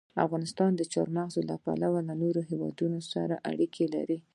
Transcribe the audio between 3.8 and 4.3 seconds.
لري.